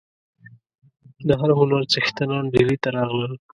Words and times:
د 1.27 1.29
هر 1.39 1.49
هنر 1.59 1.81
څښتنان 1.91 2.43
ډهلي 2.53 2.77
ته 2.83 2.89
راغلل. 2.97 3.33